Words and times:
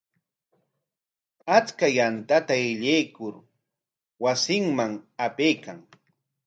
Achka 1.57 1.87
yantata 1.97 2.53
aylluykur 2.61 3.35
wasinman 4.23 4.93
apaykan. 5.25 5.79